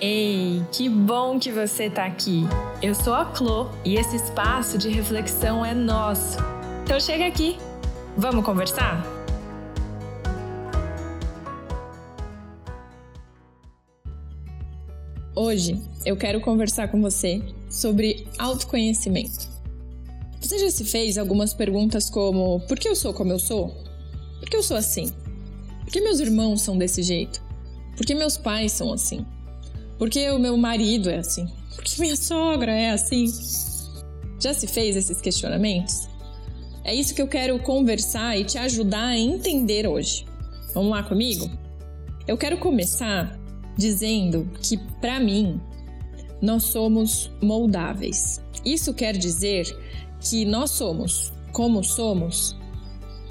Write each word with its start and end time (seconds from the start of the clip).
Ei, 0.00 0.62
que 0.70 0.88
bom 0.88 1.40
que 1.40 1.50
você 1.50 1.86
está 1.86 2.06
aqui! 2.06 2.44
Eu 2.80 2.94
sou 2.94 3.12
a 3.14 3.24
Clo 3.24 3.68
e 3.84 3.96
esse 3.96 4.14
espaço 4.14 4.78
de 4.78 4.88
reflexão 4.88 5.66
é 5.66 5.74
nosso. 5.74 6.38
Então 6.84 7.00
chega 7.00 7.26
aqui, 7.26 7.56
vamos 8.16 8.44
conversar? 8.44 9.04
Hoje 15.34 15.82
eu 16.06 16.16
quero 16.16 16.40
conversar 16.40 16.86
com 16.92 17.02
você 17.02 17.42
sobre 17.68 18.28
autoconhecimento. 18.38 19.48
Você 20.40 20.60
já 20.60 20.70
se 20.70 20.84
fez 20.84 21.18
algumas 21.18 21.52
perguntas 21.52 22.08
como: 22.08 22.60
por 22.68 22.78
que 22.78 22.88
eu 22.88 22.94
sou 22.94 23.12
como 23.12 23.32
eu 23.32 23.38
sou? 23.40 23.74
Por 24.38 24.48
que 24.48 24.56
eu 24.56 24.62
sou 24.62 24.76
assim? 24.76 25.12
Por 25.82 25.92
que 25.92 26.00
meus 26.00 26.20
irmãos 26.20 26.62
são 26.62 26.78
desse 26.78 27.02
jeito? 27.02 27.42
Por 27.96 28.06
que 28.06 28.14
meus 28.14 28.36
pais 28.36 28.70
são 28.70 28.92
assim? 28.92 29.26
Por 29.98 30.08
que 30.08 30.30
o 30.30 30.38
meu 30.38 30.56
marido 30.56 31.10
é 31.10 31.18
assim? 31.18 31.46
Por 31.74 31.82
que 31.82 32.00
minha 32.00 32.16
sogra 32.16 32.72
é 32.72 32.90
assim? 32.90 33.26
Já 34.40 34.54
se 34.54 34.66
fez 34.66 34.96
esses 34.96 35.20
questionamentos? 35.20 36.08
É 36.84 36.94
isso 36.94 37.14
que 37.14 37.20
eu 37.20 37.26
quero 37.26 37.58
conversar 37.58 38.38
e 38.38 38.44
te 38.44 38.56
ajudar 38.56 39.08
a 39.08 39.18
entender 39.18 39.86
hoje. 39.86 40.24
Vamos 40.72 40.90
lá 40.90 41.02
comigo? 41.02 41.50
Eu 42.26 42.38
quero 42.38 42.58
começar 42.58 43.38
dizendo 43.76 44.48
que, 44.62 44.78
para 45.00 45.18
mim, 45.18 45.60
nós 46.40 46.64
somos 46.64 47.30
moldáveis. 47.42 48.40
Isso 48.64 48.94
quer 48.94 49.16
dizer 49.16 49.66
que 50.20 50.44
nós 50.44 50.70
somos 50.70 51.32
como 51.52 51.82
somos 51.82 52.56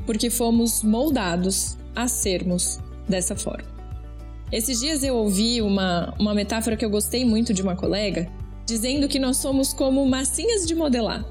porque 0.05 0.29
fomos 0.29 0.83
moldados 0.83 1.77
a 1.95 2.07
sermos 2.07 2.79
dessa 3.07 3.35
forma. 3.35 3.76
Esses 4.51 4.79
dias 4.79 5.03
eu 5.03 5.15
ouvi 5.15 5.61
uma, 5.61 6.13
uma 6.17 6.33
metáfora 6.33 6.77
que 6.77 6.85
eu 6.85 6.89
gostei 6.89 7.25
muito 7.25 7.53
de 7.53 7.61
uma 7.61 7.75
colega, 7.75 8.31
dizendo 8.65 9.07
que 9.07 9.19
nós 9.19 9.37
somos 9.37 9.73
como 9.73 10.05
massinhas 10.05 10.65
de 10.65 10.73
modelar. 10.73 11.25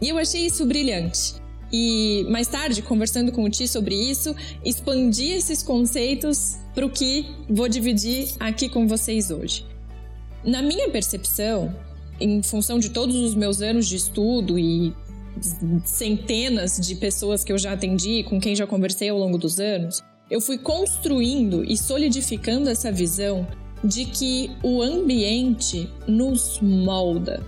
E 0.00 0.08
eu 0.08 0.18
achei 0.18 0.46
isso 0.46 0.64
brilhante. 0.64 1.34
E 1.72 2.24
mais 2.30 2.46
tarde, 2.46 2.80
conversando 2.82 3.32
com 3.32 3.44
o 3.44 3.50
Ti 3.50 3.68
sobre 3.68 3.94
isso, 3.94 4.34
expandi 4.64 5.30
esses 5.32 5.62
conceitos 5.62 6.56
para 6.74 6.86
o 6.86 6.90
que 6.90 7.26
vou 7.48 7.68
dividir 7.68 8.28
aqui 8.40 8.68
com 8.68 8.86
vocês 8.86 9.30
hoje. 9.30 9.66
Na 10.44 10.62
minha 10.62 10.88
percepção, 10.88 11.74
em 12.20 12.42
função 12.42 12.78
de 12.78 12.90
todos 12.90 13.16
os 13.16 13.34
meus 13.34 13.60
anos 13.60 13.86
de 13.86 13.96
estudo 13.96 14.58
e 14.58 14.94
centenas 15.84 16.78
de 16.78 16.94
pessoas 16.94 17.42
que 17.42 17.52
eu 17.52 17.58
já 17.58 17.72
atendi, 17.72 18.22
com 18.22 18.40
quem 18.40 18.54
já 18.54 18.66
conversei 18.66 19.08
ao 19.08 19.18
longo 19.18 19.36
dos 19.36 19.58
anos, 19.58 20.02
eu 20.30 20.40
fui 20.40 20.58
construindo 20.58 21.64
e 21.64 21.76
solidificando 21.76 22.68
essa 22.68 22.90
visão 22.90 23.46
de 23.82 24.06
que 24.06 24.50
o 24.62 24.80
ambiente 24.80 25.88
nos 26.06 26.58
molda. 26.60 27.44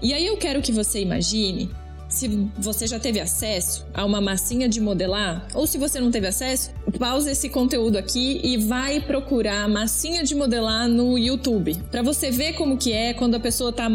E 0.00 0.14
aí 0.14 0.26
eu 0.26 0.36
quero 0.36 0.62
que 0.62 0.72
você 0.72 1.00
imagine 1.00 1.68
se 2.08 2.28
você 2.58 2.86
já 2.86 2.98
teve 2.98 3.20
acesso 3.20 3.86
a 3.94 4.04
uma 4.04 4.20
massinha 4.20 4.68
de 4.68 4.80
modelar, 4.80 5.46
ou 5.54 5.66
se 5.66 5.78
você 5.78 6.00
não 6.00 6.10
teve 6.10 6.26
acesso, 6.26 6.72
pausa 6.98 7.30
esse 7.30 7.48
conteúdo 7.48 7.96
aqui 7.96 8.40
e 8.42 8.56
vai 8.56 9.00
procurar 9.00 9.68
massinha 9.68 10.24
de 10.24 10.34
modelar 10.34 10.88
no 10.88 11.16
YouTube, 11.16 11.76
para 11.90 12.02
você 12.02 12.30
ver 12.30 12.54
como 12.54 12.76
que 12.76 12.92
é 12.92 13.14
quando 13.14 13.36
a 13.36 13.40
pessoa 13.40 13.70
está 13.70 13.88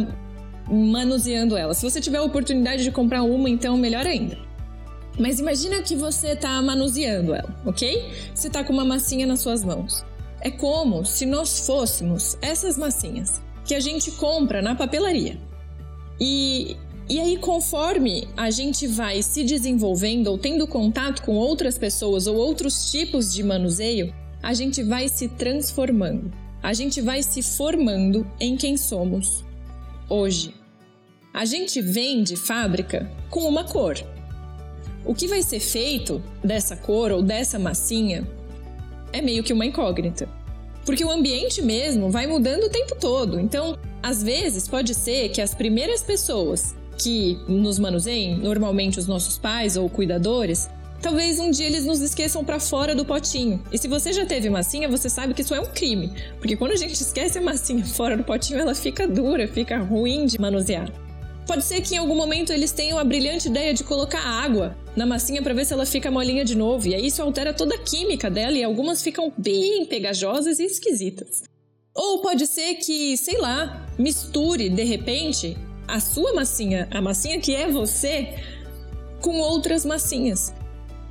manuseando 0.69 1.57
ela. 1.57 1.73
Se 1.73 1.83
você 1.83 1.99
tiver 1.99 2.17
a 2.17 2.23
oportunidade 2.23 2.83
de 2.83 2.91
comprar 2.91 3.21
uma, 3.23 3.49
então 3.49 3.77
melhor 3.77 4.05
ainda. 4.07 4.37
Mas 5.17 5.39
imagina 5.39 5.81
que 5.81 5.95
você 5.95 6.29
está 6.29 6.61
manuseando 6.61 7.33
ela, 7.33 7.55
ok? 7.65 8.11
Você 8.33 8.47
está 8.47 8.63
com 8.63 8.73
uma 8.73 8.83
massinha 8.83 9.25
nas 9.25 9.39
suas 9.39 9.63
mãos. 9.63 10.05
É 10.41 10.51
como 10.51 11.05
se 11.05 11.25
nós 11.25 11.65
fôssemos 11.65 12.37
essas 12.41 12.77
massinhas 12.77 13.41
que 13.65 13.73
a 13.73 13.79
gente 13.79 14.11
compra 14.11 14.61
na 14.61 14.75
papelaria. 14.75 15.39
E, 16.19 16.75
e 17.09 17.19
aí, 17.19 17.37
conforme 17.37 18.27
a 18.35 18.49
gente 18.51 18.87
vai 18.87 19.21
se 19.21 19.43
desenvolvendo 19.43 20.27
ou 20.27 20.37
tendo 20.37 20.67
contato 20.67 21.23
com 21.23 21.35
outras 21.35 21.77
pessoas 21.77 22.27
ou 22.27 22.35
outros 22.35 22.91
tipos 22.91 23.33
de 23.33 23.43
manuseio, 23.43 24.13
a 24.43 24.53
gente 24.53 24.83
vai 24.83 25.07
se 25.07 25.27
transformando. 25.29 26.31
A 26.61 26.73
gente 26.73 27.01
vai 27.01 27.23
se 27.23 27.41
formando 27.41 28.27
em 28.39 28.55
quem 28.55 28.77
somos 28.77 29.43
hoje. 30.09 30.53
A 31.33 31.45
gente 31.45 31.81
vem 31.81 32.23
de 32.23 32.35
fábrica 32.35 33.11
com 33.29 33.41
uma 33.41 33.63
cor. 33.63 33.95
O 35.05 35.13
que 35.13 35.27
vai 35.27 35.43
ser 35.43 35.59
feito 35.59 36.21
dessa 36.43 36.75
cor 36.75 37.11
ou 37.11 37.21
dessa 37.21 37.59
massinha 37.59 38.27
é 39.13 39.21
meio 39.21 39.43
que 39.43 39.53
uma 39.53 39.65
incógnita. 39.65 40.27
Porque 40.83 41.05
o 41.05 41.11
ambiente 41.11 41.61
mesmo 41.61 42.09
vai 42.09 42.25
mudando 42.25 42.63
o 42.63 42.69
tempo 42.69 42.95
todo. 42.99 43.39
Então, 43.39 43.77
às 44.01 44.23
vezes, 44.23 44.67
pode 44.67 44.93
ser 44.93 45.29
que 45.29 45.41
as 45.41 45.53
primeiras 45.53 46.01
pessoas 46.01 46.75
que 46.97 47.37
nos 47.47 47.77
manuseiem, 47.77 48.37
normalmente 48.37 48.99
os 48.99 49.07
nossos 49.07 49.37
pais 49.37 49.77
ou 49.77 49.89
cuidadores, 49.89 50.69
talvez 51.01 51.39
um 51.39 51.51
dia 51.51 51.67
eles 51.67 51.85
nos 51.85 52.01
esqueçam 52.01 52.43
para 52.43 52.59
fora 52.59 52.95
do 52.95 53.05
potinho. 53.05 53.61
E 53.71 53.77
se 53.77 53.87
você 53.87 54.11
já 54.11 54.25
teve 54.25 54.49
massinha, 54.49 54.89
você 54.89 55.09
sabe 55.09 55.33
que 55.33 55.41
isso 55.41 55.53
é 55.53 55.59
um 55.59 55.65
crime. 55.65 56.11
Porque 56.39 56.55
quando 56.55 56.71
a 56.71 56.77
gente 56.77 56.93
esquece 56.93 57.37
a 57.37 57.41
massinha 57.41 57.85
fora 57.85 58.17
do 58.17 58.23
potinho, 58.23 58.59
ela 58.59 58.73
fica 58.73 59.07
dura, 59.07 59.47
fica 59.47 59.77
ruim 59.77 60.25
de 60.25 60.39
manusear. 60.39 60.91
Pode 61.45 61.63
ser 61.63 61.81
que 61.81 61.93
em 61.93 61.99
algum 61.99 62.15
momento 62.15 62.51
eles 62.51 62.71
tenham 62.71 62.97
a 62.97 63.03
brilhante 63.03 63.47
ideia 63.47 63.73
de 63.73 63.83
colocar 63.83 64.19
água 64.19 64.75
na 64.95 65.05
massinha 65.05 65.41
para 65.41 65.53
ver 65.53 65.65
se 65.65 65.73
ela 65.73 65.85
fica 65.85 66.09
molinha 66.09 66.45
de 66.45 66.55
novo, 66.55 66.87
e 66.87 66.95
aí 66.95 67.07
isso 67.07 67.21
altera 67.21 67.53
toda 67.53 67.75
a 67.75 67.79
química 67.79 68.29
dela 68.29 68.57
e 68.57 68.63
algumas 68.63 69.01
ficam 69.01 69.31
bem 69.37 69.85
pegajosas 69.85 70.59
e 70.59 70.63
esquisitas. 70.63 71.43
Ou 71.93 72.21
pode 72.21 72.45
ser 72.47 72.75
que, 72.75 73.15
sei 73.17 73.37
lá, 73.37 73.87
misture 73.97 74.69
de 74.69 74.83
repente 74.83 75.57
a 75.87 75.99
sua 75.99 76.33
massinha, 76.33 76.87
a 76.91 77.01
massinha 77.01 77.39
que 77.39 77.55
é 77.55 77.69
você, 77.69 78.35
com 79.21 79.37
outras 79.39 79.85
massinhas. 79.85 80.53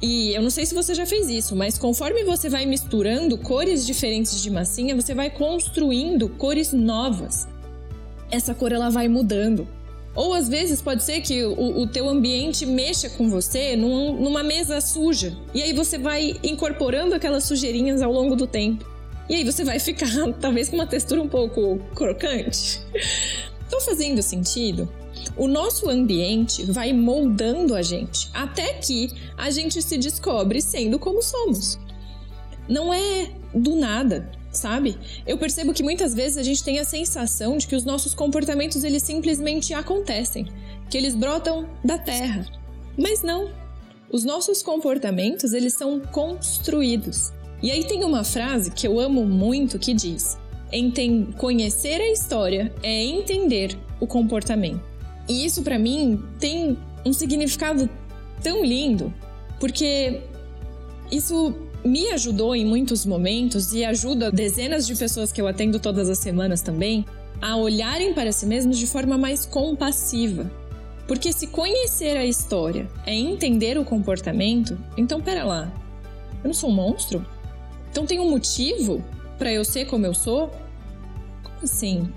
E 0.03 0.35
eu 0.35 0.43
não 0.43 0.51
sei 0.51 0.67
se 0.67 0.75
você 0.75 0.95
já 0.95 1.07
fez 1.07 1.31
isso, 1.31 1.57
mas 1.57 1.79
conforme 1.79 2.25
você 2.25 2.49
vai 2.51 2.67
misturando 2.67 3.39
cores 3.39 3.87
diferentes 3.87 4.43
de 4.43 4.51
massinha, 4.51 4.95
você 4.95 5.15
vai 5.15 5.31
construindo 5.31 6.29
cores 6.29 6.73
novas. 6.73 7.49
Essa 8.31 8.55
cor 8.55 8.73
ela 8.73 8.91
vai 8.91 9.09
mudando. 9.09 9.67
Ou 10.15 10.33
às 10.33 10.49
vezes 10.49 10.81
pode 10.81 11.03
ser 11.03 11.21
que 11.21 11.45
o, 11.45 11.81
o 11.81 11.87
teu 11.87 12.09
ambiente 12.09 12.65
mexa 12.65 13.11
com 13.11 13.29
você 13.29 13.75
num, 13.75 14.21
numa 14.21 14.43
mesa 14.43 14.81
suja. 14.81 15.37
E 15.53 15.63
aí 15.63 15.73
você 15.73 15.99
vai 15.99 16.37
incorporando 16.43 17.15
aquelas 17.15 17.45
sujeirinhas 17.45 18.01
ao 18.01 18.13
longo 18.13 18.37
do 18.37 18.47
tempo. 18.47 18.85
E 19.29 19.35
aí 19.35 19.45
você 19.45 19.65
vai 19.65 19.81
ficar 19.81 20.09
talvez 20.41 20.69
com 20.69 20.77
uma 20.77 20.87
textura 20.87 21.21
um 21.21 21.29
pouco 21.29 21.79
crocante. 21.95 22.81
Tô 23.69 23.81
fazendo 23.81 24.23
sentido? 24.23 24.89
O 25.37 25.49
nosso 25.49 25.89
ambiente 25.89 26.65
vai 26.65 26.93
moldando 26.93 27.75
a 27.75 27.83
gente 27.83 28.31
até 28.33 28.75
que 28.75 29.11
a 29.37 29.51
gente 29.51 29.81
se 29.83 29.97
descobre 29.99 30.61
sendo 30.61 30.99
como 30.99 31.23
somos. 31.23 31.79
Não 32.69 32.95
é 32.95 33.31
do 33.55 33.75
nada 33.75 34.31
sabe? 34.55 34.97
Eu 35.27 35.37
percebo 35.39 35.73
que 35.73 35.83
muitas 35.83 36.15
vezes 36.15 36.39
a 36.39 36.43
gente 36.43 36.63
tem 36.63 36.79
a 36.79 36.85
sensação 36.85 37.57
de 37.57 37.67
que 37.67 37.77
os 37.77 37.85
nossos 37.85 38.15
comportamentos 38.15 38.85
eles 38.85 39.03
simplesmente 39.03 39.75
acontecem, 39.75 40.47
que 40.89 40.97
eles 40.97 41.15
brotam 41.15 41.69
da 41.85 41.99
terra. 41.99 42.47
Mas 42.97 43.23
não. 43.23 43.51
Os 44.11 44.25
nossos 44.25 44.63
comportamentos 44.63 45.53
eles 45.53 45.75
são 45.75 46.01
construídos. 46.01 47.33
E 47.63 47.71
aí 47.71 47.85
tem 47.85 48.05
uma 48.05 48.23
frase 48.23 48.71
que 48.71 48.87
eu 48.87 49.01
amo 49.01 49.25
muito 49.25 49.79
que 49.79 49.95
diz: 49.95 50.39
conhecer 51.37 52.01
a 52.01 52.13
história 52.13 52.73
é 52.83 53.05
entender 53.05 53.77
o 54.01 54.07
comportamento. 54.07 54.83
E 55.29 55.45
isso 55.45 55.63
para 55.63 55.79
mim 55.79 56.23
tem 56.39 56.77
um 57.05 57.13
significado 57.13 57.89
tão 58.43 58.65
lindo, 58.65 59.13
porque 59.59 60.21
isso 61.11 61.55
me 61.85 62.11
ajudou 62.13 62.57
em 62.57 62.65
muitos 62.65 63.05
momentos 63.05 63.75
e 63.75 63.85
ajuda 63.85 64.33
dezenas 64.33 64.87
de 64.87 64.97
pessoas 64.97 65.31
que 65.31 65.41
eu 65.41 65.47
atendo 65.47 65.79
todas 65.79 66.09
as 66.09 66.19
semanas 66.19 66.63
também 66.63 67.05
a 67.43 67.57
olharem 67.57 68.15
para 68.15 68.33
si 68.33 68.47
mesmos 68.47 68.79
de 68.79 68.87
forma 68.87 69.19
mais 69.19 69.45
compassiva. 69.45 70.51
Porque 71.07 71.31
se 71.33 71.49
conhecer 71.49 72.17
a 72.17 72.25
história 72.25 72.89
é 73.05 73.15
entender 73.15 73.77
o 73.77 73.85
comportamento, 73.85 74.79
então 74.97 75.21
pera 75.21 75.45
lá, 75.45 75.73
eu 76.43 76.49
não 76.49 76.55
sou 76.55 76.71
um 76.71 76.75
monstro? 76.75 77.25
Então 77.91 78.07
tem 78.07 78.19
um 78.19 78.31
motivo 78.31 79.05
para 79.39 79.53
eu 79.53 79.65
ser 79.65 79.85
como 79.85 80.07
eu 80.07 80.15
sou? 80.15 80.51
Como 81.43 81.57
assim? 81.63 82.09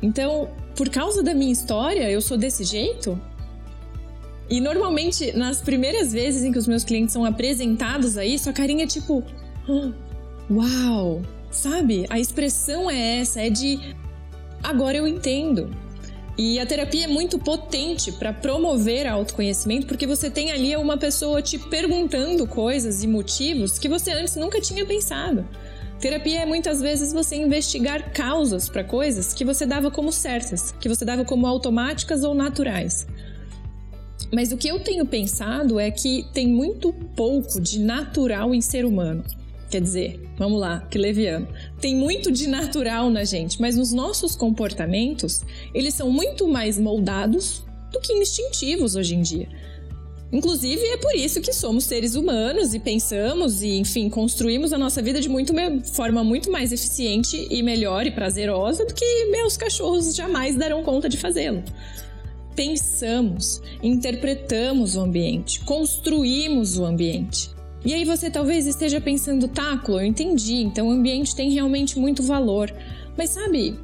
Então, 0.00 0.48
por 0.76 0.88
causa 0.88 1.22
da 1.22 1.34
minha 1.34 1.52
história, 1.52 2.08
eu 2.08 2.20
sou 2.20 2.36
desse 2.36 2.62
jeito? 2.62 3.20
E 4.50 4.60
normalmente, 4.60 5.36
nas 5.36 5.60
primeiras 5.60 6.12
vezes 6.12 6.42
em 6.44 6.52
que 6.52 6.58
os 6.58 6.66
meus 6.66 6.84
clientes 6.84 7.12
são 7.12 7.24
apresentados 7.24 8.18
a 8.18 8.24
isso, 8.24 8.50
a 8.50 8.52
carinha 8.52 8.84
é 8.84 8.86
tipo, 8.86 9.24
oh, 9.68 9.92
uau, 10.52 11.22
sabe? 11.50 12.04
A 12.10 12.18
expressão 12.18 12.90
é 12.90 13.20
essa, 13.20 13.40
é 13.40 13.48
de 13.48 13.78
agora 14.62 14.96
eu 14.96 15.06
entendo. 15.06 15.70
E 16.36 16.58
a 16.58 16.64
terapia 16.64 17.04
é 17.04 17.06
muito 17.06 17.38
potente 17.38 18.10
para 18.10 18.32
promover 18.32 19.06
autoconhecimento, 19.06 19.86
porque 19.86 20.06
você 20.06 20.30
tem 20.30 20.50
ali 20.50 20.74
uma 20.76 20.96
pessoa 20.96 21.42
te 21.42 21.58
perguntando 21.58 22.46
coisas 22.46 23.02
e 23.02 23.06
motivos 23.06 23.78
que 23.78 23.88
você 23.88 24.12
antes 24.12 24.36
nunca 24.36 24.60
tinha 24.60 24.84
pensado. 24.86 25.46
Terapia 26.00 26.40
é 26.40 26.46
muitas 26.46 26.80
vezes 26.80 27.12
você 27.12 27.36
investigar 27.36 28.12
causas 28.12 28.68
para 28.68 28.82
coisas 28.82 29.32
que 29.32 29.44
você 29.44 29.64
dava 29.64 29.90
como 29.90 30.10
certas, 30.10 30.74
que 30.80 30.88
você 30.88 31.04
dava 31.04 31.24
como 31.24 31.46
automáticas 31.46 32.24
ou 32.24 32.34
naturais. 32.34 33.06
Mas 34.34 34.50
o 34.50 34.56
que 34.56 34.68
eu 34.68 34.80
tenho 34.80 35.04
pensado 35.04 35.78
é 35.78 35.90
que 35.90 36.26
tem 36.32 36.48
muito 36.48 36.92
pouco 37.14 37.60
de 37.60 37.78
natural 37.78 38.54
em 38.54 38.62
ser 38.62 38.86
humano. 38.86 39.22
Quer 39.70 39.80
dizer, 39.80 40.20
vamos 40.38 40.58
lá, 40.58 40.80
que 40.90 40.98
leviano. 40.98 41.46
Tem 41.80 41.94
muito 41.94 42.32
de 42.32 42.46
natural 42.46 43.10
na 43.10 43.24
gente, 43.24 43.60
mas 43.60 43.78
os 43.78 43.92
nossos 43.92 44.34
comportamentos, 44.34 45.42
eles 45.74 45.94
são 45.94 46.10
muito 46.10 46.48
mais 46.48 46.78
moldados 46.78 47.62
do 47.92 48.00
que 48.00 48.12
instintivos 48.14 48.96
hoje 48.96 49.14
em 49.14 49.22
dia. 49.22 49.48
Inclusive, 50.32 50.82
é 50.82 50.96
por 50.96 51.14
isso 51.14 51.42
que 51.42 51.52
somos 51.52 51.84
seres 51.84 52.14
humanos 52.14 52.72
e 52.72 52.78
pensamos 52.78 53.62
e, 53.62 53.76
enfim, 53.76 54.08
construímos 54.08 54.72
a 54.72 54.78
nossa 54.78 55.02
vida 55.02 55.20
de 55.20 55.28
muito 55.28 55.52
forma 55.92 56.24
muito 56.24 56.50
mais 56.50 56.72
eficiente 56.72 57.46
e 57.50 57.62
melhor 57.62 58.06
e 58.06 58.10
prazerosa 58.10 58.86
do 58.86 58.94
que 58.94 59.26
meus 59.26 59.58
cachorros 59.58 60.14
jamais 60.14 60.56
darão 60.56 60.82
conta 60.82 61.06
de 61.06 61.18
fazê-lo. 61.18 61.62
Pensamos, 62.54 63.62
interpretamos 63.82 64.96
o 64.96 65.00
ambiente, 65.00 65.60
construímos 65.60 66.78
o 66.78 66.84
ambiente. 66.84 67.50
E 67.84 67.92
aí 67.92 68.04
você 68.04 68.30
talvez 68.30 68.66
esteja 68.66 69.00
pensando, 69.00 69.48
tá, 69.48 69.82
eu 69.88 70.04
entendi, 70.04 70.56
então 70.56 70.88
o 70.88 70.92
ambiente 70.92 71.34
tem 71.34 71.50
realmente 71.50 71.98
muito 71.98 72.22
valor. 72.22 72.72
Mas 73.16 73.30
sabe, 73.30 73.76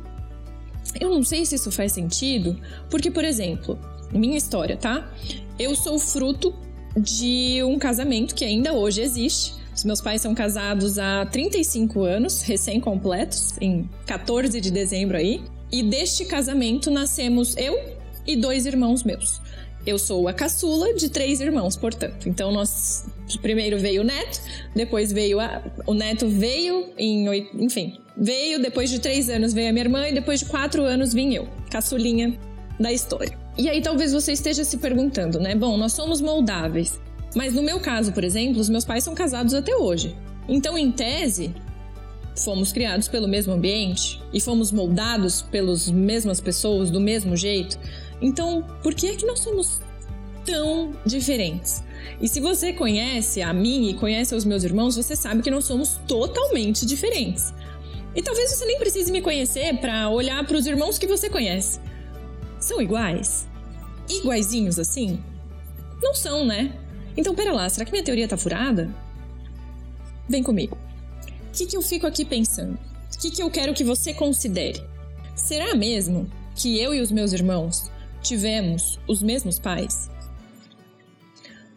eu 1.00 1.10
não 1.10 1.22
sei 1.22 1.44
se 1.44 1.56
isso 1.56 1.70
faz 1.70 1.92
sentido, 1.92 2.58
porque, 2.88 3.10
por 3.10 3.24
exemplo, 3.24 3.78
minha 4.12 4.36
história, 4.36 4.76
tá? 4.76 5.10
Eu 5.58 5.74
sou 5.74 5.98
fruto 5.98 6.54
de 6.96 7.62
um 7.64 7.78
casamento 7.78 8.34
que 8.34 8.44
ainda 8.44 8.72
hoje 8.72 9.00
existe. 9.00 9.54
Os 9.74 9.84
meus 9.84 10.00
pais 10.00 10.20
são 10.20 10.34
casados 10.34 10.98
há 10.98 11.26
35 11.26 12.02
anos, 12.02 12.42
recém-completos, 12.42 13.54
em 13.60 13.88
14 14.06 14.60
de 14.60 14.70
dezembro 14.70 15.16
aí. 15.16 15.42
E 15.70 15.82
deste 15.82 16.24
casamento 16.24 16.90
nascemos 16.90 17.56
eu 17.56 17.97
e 18.28 18.36
dois 18.36 18.66
irmãos 18.66 19.02
meus. 19.02 19.40
Eu 19.86 19.98
sou 19.98 20.28
a 20.28 20.34
caçula 20.34 20.92
de 20.92 21.08
três 21.08 21.40
irmãos, 21.40 21.74
portanto. 21.74 22.28
Então, 22.28 22.52
nós 22.52 23.06
primeiro 23.40 23.78
veio 23.78 24.02
o 24.02 24.04
neto, 24.04 24.40
depois 24.76 25.10
veio 25.10 25.40
a, 25.40 25.62
o 25.86 25.94
neto 25.94 26.28
veio 26.28 26.92
em, 26.98 27.26
enfim, 27.54 27.98
veio 28.14 28.60
depois 28.60 28.90
de 28.90 28.98
três 28.98 29.30
anos 29.30 29.54
veio 29.54 29.70
a 29.70 29.72
minha 29.72 29.84
irmã 29.84 30.06
e 30.06 30.12
depois 30.12 30.40
de 30.40 30.46
quatro 30.46 30.82
anos 30.82 31.14
vim 31.14 31.32
eu, 31.32 31.48
caçulinha 31.70 32.38
da 32.78 32.92
história. 32.92 33.36
E 33.56 33.68
aí 33.68 33.80
talvez 33.80 34.12
você 34.12 34.32
esteja 34.32 34.62
se 34.62 34.76
perguntando, 34.76 35.40
né? 35.40 35.54
Bom, 35.54 35.78
nós 35.78 35.92
somos 35.92 36.20
moldáveis. 36.20 37.00
Mas 37.34 37.54
no 37.54 37.62
meu 37.62 37.80
caso, 37.80 38.12
por 38.12 38.24
exemplo, 38.24 38.60
os 38.60 38.68
meus 38.68 38.84
pais 38.84 39.04
são 39.04 39.14
casados 39.14 39.54
até 39.54 39.74
hoje. 39.74 40.14
Então, 40.48 40.78
em 40.78 40.90
tese, 40.90 41.54
fomos 42.36 42.72
criados 42.72 43.08
pelo 43.08 43.28
mesmo 43.28 43.52
ambiente 43.52 44.20
e 44.32 44.40
fomos 44.40 44.70
moldados 44.70 45.42
pelas 45.42 45.90
mesmas 45.90 46.40
pessoas 46.40 46.90
do 46.90 47.00
mesmo 47.00 47.36
jeito. 47.36 47.78
Então, 48.20 48.64
por 48.82 48.94
que 48.94 49.08
é 49.08 49.16
que 49.16 49.26
nós 49.26 49.40
somos 49.40 49.80
tão 50.44 50.92
diferentes? 51.06 51.82
E 52.20 52.28
se 52.28 52.40
você 52.40 52.72
conhece 52.72 53.42
a 53.42 53.52
mim 53.52 53.88
e 53.88 53.94
conhece 53.94 54.34
os 54.34 54.44
meus 54.44 54.64
irmãos, 54.64 54.96
você 54.96 55.14
sabe 55.14 55.42
que 55.42 55.50
nós 55.50 55.64
somos 55.64 56.00
totalmente 56.06 56.84
diferentes. 56.84 57.52
E 58.14 58.22
talvez 58.22 58.50
você 58.50 58.64
nem 58.64 58.78
precise 58.78 59.12
me 59.12 59.22
conhecer 59.22 59.78
para 59.78 60.08
olhar 60.08 60.44
para 60.44 60.56
os 60.56 60.66
irmãos 60.66 60.98
que 60.98 61.06
você 61.06 61.30
conhece. 61.30 61.78
São 62.58 62.82
iguais? 62.82 63.46
Iguaizinhos 64.08 64.78
assim? 64.78 65.22
Não 66.02 66.14
são, 66.14 66.44
né? 66.44 66.72
Então, 67.16 67.34
pera 67.34 67.52
lá, 67.52 67.68
será 67.68 67.84
que 67.84 67.92
minha 67.92 68.04
teoria 68.04 68.28
tá 68.28 68.36
furada? 68.36 68.92
Vem 70.28 70.42
comigo. 70.42 70.76
O 71.48 71.52
que, 71.52 71.66
que 71.66 71.76
eu 71.76 71.82
fico 71.82 72.06
aqui 72.06 72.24
pensando? 72.24 72.78
O 73.14 73.18
que, 73.18 73.30
que 73.30 73.42
eu 73.42 73.50
quero 73.50 73.74
que 73.74 73.84
você 73.84 74.14
considere? 74.14 74.82
Será 75.34 75.74
mesmo 75.74 76.30
que 76.54 76.80
eu 76.80 76.94
e 76.94 77.00
os 77.00 77.10
meus 77.10 77.32
irmãos 77.32 77.90
tivemos 78.22 78.98
os 79.06 79.22
mesmos 79.22 79.58
pais? 79.58 80.10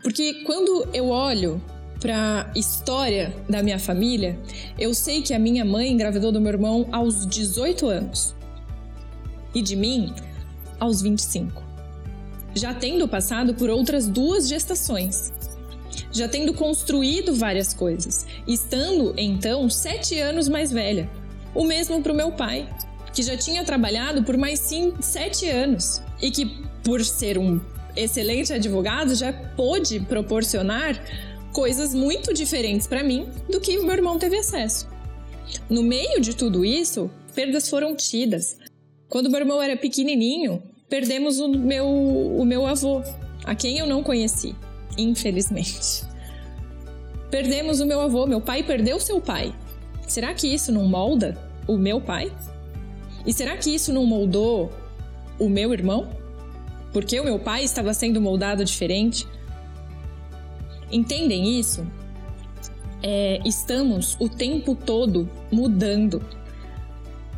Porque 0.01 0.43
quando 0.45 0.87
eu 0.93 1.09
olho 1.09 1.61
para 1.99 2.51
a 2.53 2.57
história 2.57 3.33
da 3.47 3.61
minha 3.61 3.77
família, 3.77 4.37
eu 4.77 4.93
sei 4.93 5.21
que 5.21 5.33
a 5.33 5.39
minha 5.39 5.63
mãe 5.63 5.91
engravidou 5.91 6.31
do 6.31 6.41
meu 6.41 6.51
irmão 6.51 6.87
aos 6.91 7.27
18 7.27 7.87
anos. 7.87 8.35
E 9.53 9.61
de 9.61 9.75
mim 9.75 10.13
aos 10.79 11.01
25. 11.01 11.61
Já 12.55 12.73
tendo 12.73 13.07
passado 13.07 13.53
por 13.53 13.69
outras 13.69 14.07
duas 14.07 14.49
gestações. 14.49 15.31
Já 16.11 16.27
tendo 16.27 16.53
construído 16.53 17.35
várias 17.35 17.73
coisas. 17.73 18.25
Estando, 18.47 19.13
então, 19.17 19.69
sete 19.69 20.17
anos 20.19 20.49
mais 20.49 20.71
velha. 20.71 21.09
O 21.53 21.63
mesmo 21.63 22.01
para 22.01 22.11
o 22.11 22.15
meu 22.15 22.31
pai, 22.31 22.67
que 23.13 23.21
já 23.21 23.37
tinha 23.37 23.63
trabalhado 23.63 24.23
por 24.23 24.37
mais 24.37 24.59
sim, 24.59 24.93
sete 24.99 25.47
anos. 25.47 26.01
E 26.21 26.29
que, 26.29 26.45
por 26.83 27.03
ser 27.03 27.37
um 27.37 27.59
excelente 27.95 28.53
advogado, 28.53 29.15
já 29.15 29.33
pôde 29.33 29.99
proporcionar 29.99 31.03
coisas 31.51 31.93
muito 31.93 32.33
diferentes 32.33 32.87
para 32.87 33.03
mim 33.03 33.27
do 33.49 33.59
que 33.59 33.77
meu 33.79 33.91
irmão 33.91 34.17
teve 34.17 34.37
acesso. 34.37 34.87
No 35.69 35.83
meio 35.83 36.21
de 36.21 36.35
tudo 36.35 36.63
isso, 36.63 37.09
perdas 37.35 37.69
foram 37.69 37.95
tidas. 37.95 38.57
Quando 39.09 39.29
meu 39.29 39.39
irmão 39.39 39.61
era 39.61 39.75
pequenininho, 39.75 40.63
perdemos 40.87 41.39
o 41.39 41.49
meu, 41.49 41.85
o 41.87 42.45
meu 42.45 42.65
avô, 42.65 43.01
a 43.43 43.53
quem 43.55 43.77
eu 43.77 43.87
não 43.87 44.03
conheci, 44.03 44.55
infelizmente. 44.97 46.03
Perdemos 47.29 47.79
o 47.79 47.85
meu 47.85 47.99
avô, 47.99 48.25
meu 48.25 48.41
pai 48.41 48.63
perdeu 48.63 48.99
seu 48.99 49.19
pai. 49.19 49.53
Será 50.07 50.33
que 50.33 50.47
isso 50.47 50.71
não 50.71 50.85
molda 50.85 51.37
o 51.67 51.77
meu 51.77 52.01
pai? 52.01 52.31
E 53.25 53.33
será 53.33 53.55
que 53.55 53.73
isso 53.73 53.93
não 53.93 54.05
moldou 54.05 54.71
o 55.41 55.49
meu 55.49 55.73
irmão? 55.73 56.09
Porque 56.93 57.19
o 57.19 57.23
meu 57.23 57.39
pai 57.39 57.63
estava 57.63 57.93
sendo 57.93 58.21
moldado 58.21 58.63
diferente? 58.63 59.27
Entendem 60.91 61.59
isso? 61.59 61.85
É, 63.01 63.39
estamos 63.45 64.15
o 64.19 64.29
tempo 64.29 64.75
todo 64.75 65.27
mudando. 65.51 66.21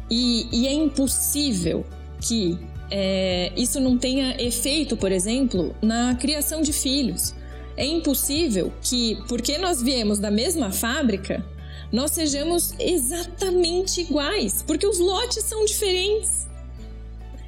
E, 0.09 0.47
e 0.51 0.67
é 0.67 0.73
impossível 0.73 1.85
que 2.19 2.59
é, 2.91 3.51
isso 3.55 3.79
não 3.79 3.97
tenha 3.97 4.35
efeito, 4.41 4.97
por 4.97 5.11
exemplo, 5.11 5.75
na 5.81 6.15
criação 6.15 6.61
de 6.61 6.73
filhos. 6.73 7.33
É 7.77 7.85
impossível 7.85 8.71
que, 8.81 9.17
porque 9.27 9.57
nós 9.57 9.81
viemos 9.81 10.19
da 10.19 10.29
mesma 10.29 10.71
fábrica, 10.71 11.43
nós 11.91 12.11
sejamos 12.11 12.73
exatamente 12.79 14.01
iguais, 14.01 14.63
porque 14.65 14.85
os 14.85 14.99
lotes 14.99 15.43
são 15.43 15.63
diferentes. 15.63 16.47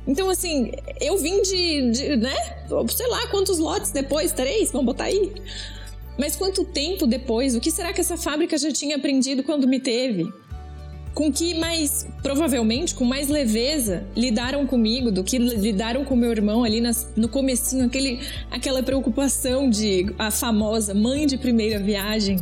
Então, 0.07 0.29
assim, 0.29 0.71
eu 1.01 1.17
vim 1.17 1.41
de, 1.41 1.91
de, 1.91 2.15
né? 2.17 2.35
Sei 2.89 3.07
lá 3.07 3.27
quantos 3.27 3.57
lotes 3.57 3.91
depois, 3.91 4.31
três, 4.31 4.71
vamos 4.71 4.85
botar 4.85 5.05
aí. 5.05 5.33
Mas 6.17 6.35
quanto 6.35 6.63
tempo 6.63 7.07
depois? 7.07 7.55
O 7.55 7.59
que 7.59 7.71
será 7.71 7.91
que 7.91 7.99
essa 7.99 8.15
fábrica 8.15 8.57
já 8.57 8.71
tinha 8.71 8.95
aprendido 8.95 9.43
quando 9.43 9.67
me 9.67 9.79
teve? 9.79 10.31
com 11.15 11.31
que 11.31 11.53
mais, 11.53 12.05
provavelmente, 12.21 12.93
com 12.93 13.05
mais 13.05 13.29
leveza 13.29 14.05
lidaram 14.15 14.67
comigo 14.67 15.09
do 15.09 15.23
que 15.23 15.37
lidaram 15.37 16.03
com 16.03 16.13
meu 16.13 16.29
irmão 16.29 16.65
ali 16.65 16.81
nas, 16.81 17.09
no 17.15 17.29
comecinho, 17.29 17.85
aquele, 17.85 18.19
aquela 18.51 18.83
preocupação 18.83 19.69
de 19.69 20.13
a 20.19 20.29
famosa 20.29 20.93
mãe 20.93 21.25
de 21.25 21.37
primeira 21.37 21.79
viagem. 21.79 22.37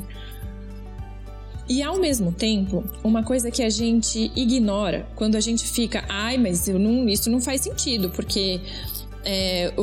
E 1.67 1.81
ao 1.81 1.97
mesmo 1.97 2.31
tempo, 2.31 2.83
uma 3.03 3.23
coisa 3.23 3.49
que 3.49 3.63
a 3.63 3.69
gente 3.69 4.31
ignora 4.35 5.07
quando 5.15 5.35
a 5.35 5.39
gente 5.39 5.65
fica, 5.65 6.03
ai, 6.09 6.37
mas 6.37 6.67
não, 6.67 7.07
isso 7.07 7.29
não 7.29 7.39
faz 7.39 7.61
sentido, 7.61 8.09
porque 8.09 8.59
é, 9.25 9.73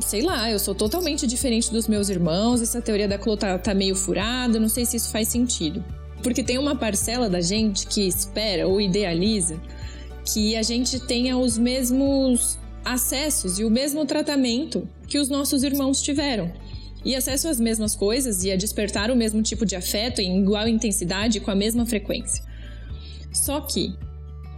sei 0.00 0.22
lá, 0.22 0.50
eu 0.50 0.58
sou 0.58 0.74
totalmente 0.74 1.26
diferente 1.26 1.72
dos 1.72 1.88
meus 1.88 2.08
irmãos, 2.10 2.60
essa 2.60 2.82
teoria 2.82 3.08
da 3.08 3.18
Clô 3.18 3.36
tá, 3.36 3.58
tá 3.58 3.72
meio 3.72 3.96
furada, 3.96 4.60
não 4.60 4.68
sei 4.68 4.84
se 4.84 4.96
isso 4.96 5.10
faz 5.10 5.28
sentido. 5.28 5.82
Porque 6.22 6.42
tem 6.42 6.58
uma 6.58 6.76
parcela 6.76 7.30
da 7.30 7.40
gente 7.40 7.86
que 7.86 8.06
espera 8.06 8.68
ou 8.68 8.78
idealiza 8.78 9.58
que 10.24 10.54
a 10.54 10.62
gente 10.62 11.00
tenha 11.00 11.38
os 11.38 11.56
mesmos 11.56 12.58
acessos 12.84 13.58
e 13.58 13.64
o 13.64 13.70
mesmo 13.70 14.04
tratamento 14.04 14.86
que 15.06 15.18
os 15.18 15.30
nossos 15.30 15.62
irmãos 15.62 16.02
tiveram. 16.02 16.52
E 17.04 17.14
acesso 17.14 17.48
às 17.48 17.58
mesmas 17.58 17.96
coisas 17.96 18.44
e 18.44 18.50
a 18.50 18.56
despertar 18.56 19.10
o 19.10 19.16
mesmo 19.16 19.42
tipo 19.42 19.64
de 19.64 19.74
afeto 19.74 20.20
em 20.20 20.42
igual 20.42 20.68
intensidade 20.68 21.38
e 21.38 21.40
com 21.40 21.50
a 21.50 21.54
mesma 21.54 21.86
frequência. 21.86 22.44
Só 23.32 23.60
que 23.60 23.94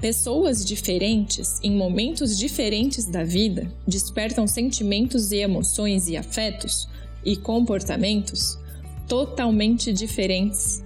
pessoas 0.00 0.64
diferentes, 0.64 1.60
em 1.62 1.70
momentos 1.70 2.36
diferentes 2.36 3.06
da 3.06 3.22
vida, 3.22 3.72
despertam 3.86 4.46
sentimentos 4.46 5.30
e 5.30 5.36
emoções 5.36 6.08
e 6.08 6.16
afetos 6.16 6.88
e 7.24 7.36
comportamentos 7.36 8.58
totalmente 9.06 9.92
diferentes 9.92 10.82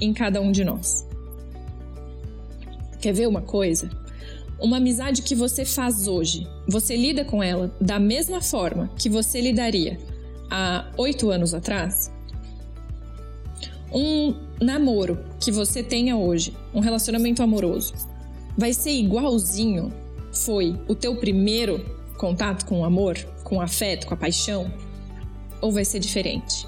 em 0.00 0.12
cada 0.14 0.40
um 0.40 0.50
de 0.50 0.64
nós. 0.64 1.06
Quer 3.00 3.12
ver 3.12 3.28
uma 3.28 3.42
coisa? 3.42 3.90
Uma 4.58 4.78
amizade 4.78 5.20
que 5.20 5.34
você 5.34 5.64
faz 5.64 6.06
hoje, 6.08 6.46
você 6.66 6.96
lida 6.96 7.24
com 7.24 7.42
ela 7.42 7.74
da 7.78 7.98
mesma 7.98 8.40
forma 8.40 8.90
que 8.96 9.10
você 9.10 9.40
lidaria 9.40 9.98
há 10.54 10.86
oito 10.96 11.30
anos 11.30 11.52
atrás? 11.52 12.14
um 13.94 14.34
namoro 14.60 15.24
que 15.38 15.52
você 15.52 15.80
tenha 15.80 16.16
hoje, 16.16 16.52
um 16.74 16.80
relacionamento 16.80 17.42
amoroso, 17.42 17.94
vai 18.58 18.72
ser 18.72 18.90
igualzinho 18.90 19.92
foi 20.32 20.76
o 20.88 20.96
teu 20.96 21.14
primeiro 21.14 21.78
contato 22.18 22.66
com 22.66 22.80
o 22.80 22.84
amor, 22.84 23.16
com 23.44 23.58
o 23.58 23.60
afeto, 23.60 24.08
com 24.08 24.14
a 24.14 24.16
paixão? 24.16 24.72
Ou 25.60 25.70
vai 25.70 25.84
ser 25.84 26.00
diferente? 26.00 26.66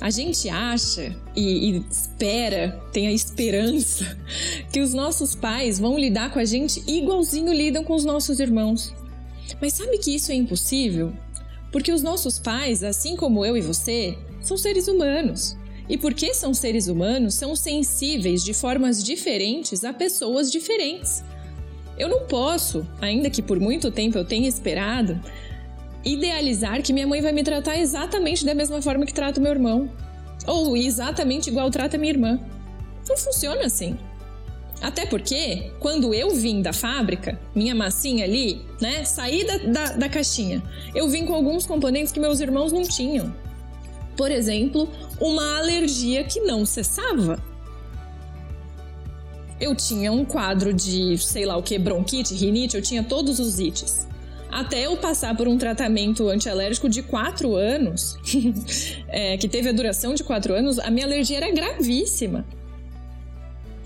A 0.00 0.10
gente 0.10 0.48
acha 0.48 1.14
e, 1.36 1.70
e, 1.70 1.84
espera, 1.88 2.82
tem 2.92 3.06
a 3.06 3.12
esperança, 3.12 4.18
que 4.72 4.80
os 4.80 4.92
nossos 4.92 5.36
pais 5.36 5.78
vão 5.78 5.96
lidar 5.96 6.32
com 6.32 6.40
a 6.40 6.44
gente 6.44 6.82
igualzinho 6.88 7.52
lidam 7.52 7.84
com 7.84 7.94
os 7.94 8.04
nossos 8.04 8.40
irmãos. 8.40 8.92
Mas 9.60 9.74
sabe 9.74 9.98
que 9.98 10.12
isso 10.16 10.32
é 10.32 10.34
impossível? 10.34 11.12
Porque 11.72 11.90
os 11.90 12.02
nossos 12.02 12.38
pais, 12.38 12.84
assim 12.84 13.16
como 13.16 13.44
eu 13.44 13.56
e 13.56 13.60
você, 13.62 14.16
são 14.42 14.56
seres 14.58 14.86
humanos. 14.86 15.56
E 15.88 15.96
porque 15.98 16.32
são 16.34 16.54
seres 16.54 16.86
humanos, 16.86 17.34
são 17.34 17.56
sensíveis 17.56 18.44
de 18.44 18.54
formas 18.54 19.02
diferentes 19.02 19.84
a 19.84 19.92
pessoas 19.92 20.52
diferentes. 20.52 21.24
Eu 21.98 22.08
não 22.08 22.26
posso, 22.26 22.86
ainda 23.00 23.30
que 23.30 23.42
por 23.42 23.58
muito 23.58 23.90
tempo 23.90 24.16
eu 24.16 24.24
tenha 24.24 24.48
esperado, 24.48 25.20
idealizar 26.04 26.82
que 26.82 26.92
minha 26.92 27.06
mãe 27.06 27.20
vai 27.20 27.32
me 27.32 27.42
tratar 27.42 27.78
exatamente 27.78 28.44
da 28.44 28.54
mesma 28.54 28.80
forma 28.80 29.06
que 29.06 29.14
trata 29.14 29.40
meu 29.40 29.52
irmão. 29.52 29.90
Ou 30.46 30.76
exatamente 30.76 31.48
igual 31.48 31.70
trata 31.70 31.98
minha 31.98 32.12
irmã. 32.12 32.40
Não 33.08 33.16
funciona 33.16 33.64
assim. 33.64 33.96
Até 34.82 35.06
porque, 35.06 35.70
quando 35.78 36.12
eu 36.12 36.34
vim 36.34 36.60
da 36.60 36.72
fábrica, 36.72 37.38
minha 37.54 37.72
massinha 37.72 38.24
ali, 38.24 38.60
né, 38.80 39.04
saí 39.04 39.46
da, 39.46 39.56
da, 39.58 39.92
da 39.92 40.08
caixinha, 40.08 40.60
eu 40.92 41.08
vim 41.08 41.24
com 41.24 41.34
alguns 41.34 41.64
componentes 41.64 42.12
que 42.12 42.18
meus 42.18 42.40
irmãos 42.40 42.72
não 42.72 42.82
tinham. 42.82 43.32
Por 44.16 44.32
exemplo, 44.32 44.88
uma 45.20 45.58
alergia 45.58 46.24
que 46.24 46.40
não 46.40 46.66
cessava. 46.66 47.40
Eu 49.60 49.76
tinha 49.76 50.10
um 50.10 50.24
quadro 50.24 50.74
de, 50.74 51.16
sei 51.16 51.46
lá 51.46 51.56
o 51.56 51.62
que, 51.62 51.78
bronquite, 51.78 52.34
rinite, 52.34 52.76
eu 52.76 52.82
tinha 52.82 53.04
todos 53.04 53.38
os 53.38 53.60
ites. 53.60 54.08
Até 54.50 54.86
eu 54.86 54.96
passar 54.96 55.36
por 55.36 55.46
um 55.46 55.56
tratamento 55.56 56.28
antialérgico 56.28 56.88
de 56.88 57.02
4 57.02 57.54
anos, 57.54 58.18
é, 59.06 59.38
que 59.38 59.48
teve 59.48 59.68
a 59.68 59.72
duração 59.72 60.12
de 60.12 60.24
4 60.24 60.52
anos, 60.52 60.80
a 60.80 60.90
minha 60.90 61.06
alergia 61.06 61.36
era 61.36 61.50
gravíssima. 61.52 62.44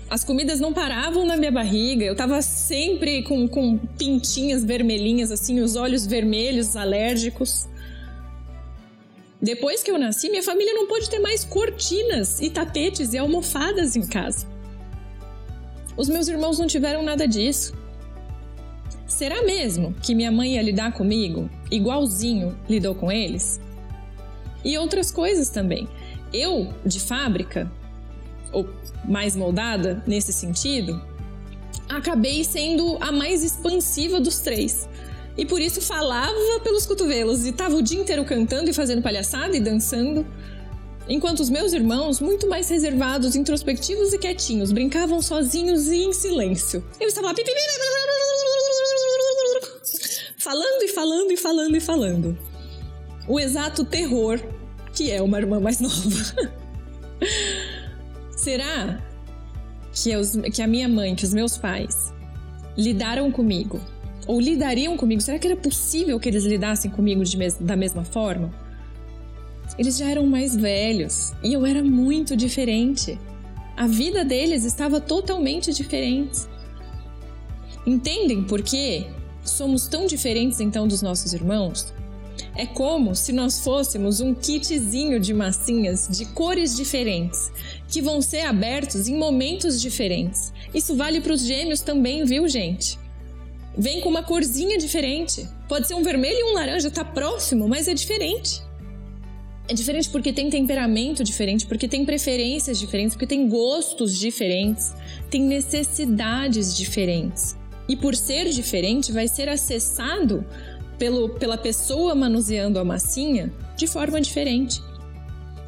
As 0.09 0.23
comidas 0.23 0.61
não 0.61 0.71
paravam 0.71 1.25
na 1.25 1.35
minha 1.35 1.51
barriga, 1.51 2.05
eu 2.05 2.15
tava 2.15 2.41
sempre 2.41 3.23
com, 3.23 3.45
com 3.45 3.77
pintinhas 3.77 4.63
vermelhinhas, 4.63 5.31
assim, 5.31 5.59
os 5.59 5.75
olhos 5.75 6.05
vermelhos, 6.05 6.77
alérgicos. 6.77 7.67
Depois 9.41 9.83
que 9.83 9.91
eu 9.91 9.97
nasci, 9.97 10.29
minha 10.29 10.41
família 10.43 10.73
não 10.73 10.87
pôde 10.87 11.09
ter 11.09 11.19
mais 11.19 11.43
cortinas 11.43 12.39
e 12.39 12.49
tapetes 12.49 13.13
e 13.13 13.17
almofadas 13.17 13.97
em 13.97 14.07
casa. 14.07 14.47
Os 15.97 16.07
meus 16.07 16.29
irmãos 16.29 16.57
não 16.57 16.67
tiveram 16.67 17.03
nada 17.03 17.27
disso. 17.27 17.75
Será 19.05 19.43
mesmo 19.43 19.93
que 20.01 20.15
minha 20.15 20.31
mãe 20.31 20.55
ia 20.55 20.61
lidar 20.61 20.93
comigo 20.93 21.49
igualzinho 21.69 22.57
lidou 22.69 22.95
com 22.95 23.11
eles? 23.11 23.59
E 24.63 24.77
outras 24.77 25.11
coisas 25.11 25.49
também. 25.49 25.87
Eu, 26.31 26.73
de 26.85 26.99
fábrica, 26.99 27.71
ou 28.51 28.67
mais 29.05 29.35
moldada 29.35 30.03
nesse 30.05 30.33
sentido, 30.33 31.01
acabei 31.89 32.43
sendo 32.43 32.97
a 32.99 33.11
mais 33.11 33.43
expansiva 33.43 34.19
dos 34.19 34.39
três. 34.39 34.87
E 35.37 35.45
por 35.45 35.61
isso 35.61 35.81
falava 35.81 36.59
pelos 36.63 36.85
cotovelos 36.85 37.45
e 37.45 37.51
tava 37.51 37.75
o 37.75 37.81
dia 37.81 37.99
inteiro 37.99 38.25
cantando 38.25 38.69
e 38.69 38.73
fazendo 38.73 39.01
palhaçada 39.01 39.55
e 39.55 39.59
dançando. 39.59 40.25
Enquanto 41.07 41.39
os 41.39 41.49
meus 41.49 41.71
irmãos, 41.73 42.19
muito 42.19 42.49
mais 42.49 42.67
reservados, 42.69 43.35
introspectivos 43.35 44.11
e 44.11 44.17
quietinhos, 44.17 44.71
brincavam 44.71 45.21
sozinhos 45.21 45.87
e 45.87 46.03
em 46.03 46.11
silêncio. 46.11 46.83
Eu 46.99 47.07
estava 47.07 47.27
lá 47.27 47.33
falando 50.37 50.83
e 50.83 50.87
falando 50.87 51.31
e 51.31 51.37
falando 51.37 51.75
e 51.75 51.79
falando. 51.79 52.37
O 53.27 53.39
exato 53.39 53.85
terror 53.85 54.41
que 54.97 55.11
é 55.11 55.21
uma 55.21 55.37
irmã 55.37 55.59
mais 55.59 55.79
nova. 55.79 55.93
Será 58.47 58.97
que, 59.91 60.51
que 60.51 60.61
a 60.61 60.67
minha 60.67 60.87
mãe, 60.87 61.13
que 61.13 61.25
os 61.25 61.33
meus 61.33 61.57
pais 61.57 62.13
lidaram 62.77 63.29
comigo 63.29 63.77
ou 64.25 64.39
lidariam 64.39 64.95
comigo? 64.95 65.19
Será 65.19 65.37
que 65.37 65.47
era 65.47 65.57
possível 65.57 66.17
que 66.17 66.29
eles 66.29 66.45
lidassem 66.45 66.89
comigo 66.89 67.21
mes 67.37 67.57
da 67.57 67.75
mesma 67.75 68.05
forma? 68.05 68.49
Eles 69.77 69.97
já 69.97 70.09
eram 70.09 70.25
mais 70.25 70.55
velhos 70.55 71.33
e 71.43 71.51
eu 71.51 71.65
era 71.65 71.83
muito 71.83 72.37
diferente. 72.37 73.19
A 73.75 73.85
vida 73.85 74.23
deles 74.23 74.63
estava 74.63 75.01
totalmente 75.01 75.73
diferente. 75.73 76.47
Entendem 77.85 78.45
por 78.45 78.61
que 78.61 79.07
somos 79.43 79.89
tão 79.89 80.05
diferentes 80.05 80.61
então 80.61 80.87
dos 80.87 81.01
nossos 81.01 81.33
irmãos? 81.33 81.93
É 82.57 82.65
como 82.65 83.15
se 83.15 83.31
nós 83.31 83.59
fôssemos 83.59 84.19
um 84.19 84.33
kitzinho 84.33 85.19
de 85.19 85.33
massinhas 85.33 86.09
de 86.09 86.25
cores 86.25 86.75
diferentes, 86.75 87.51
que 87.87 88.01
vão 88.01 88.21
ser 88.21 88.41
abertos 88.41 89.07
em 89.07 89.15
momentos 89.15 89.79
diferentes. 89.79 90.51
Isso 90.73 90.95
vale 90.95 91.21
para 91.21 91.33
os 91.33 91.45
gêmeos 91.45 91.81
também, 91.81 92.25
viu, 92.25 92.47
gente? 92.47 92.97
vem 93.77 94.01
com 94.01 94.09
uma 94.09 94.23
corzinha 94.23 94.77
diferente. 94.77 95.47
Pode 95.69 95.87
ser 95.87 95.93
um 95.93 96.01
vermelho 96.01 96.39
e 96.39 96.43
um 96.51 96.53
laranja, 96.53 96.89
tá 96.89 97.05
próximo, 97.05 97.67
mas 97.67 97.87
é 97.87 97.93
diferente. 97.93 98.61
É 99.69 99.73
diferente 99.73 100.09
porque 100.09 100.33
tem 100.33 100.49
temperamento 100.49 101.23
diferente, 101.23 101.67
porque 101.67 101.87
tem 101.87 102.05
preferências 102.05 102.79
diferentes, 102.79 103.15
porque 103.15 103.27
tem 103.27 103.47
gostos 103.47 104.17
diferentes, 104.17 104.93
tem 105.29 105.41
necessidades 105.41 106.75
diferentes. 106.75 107.55
E 107.87 107.95
por 107.95 108.15
ser 108.15 108.49
diferente, 108.49 109.11
vai 109.11 109.27
ser 109.27 109.47
acessado 109.47 110.45
pelo, 110.97 111.29
pela 111.29 111.57
pessoa 111.57 112.15
manuseando 112.15 112.79
a 112.79 112.83
massinha 112.83 113.53
de 113.75 113.87
forma 113.87 114.19
diferente. 114.19 114.81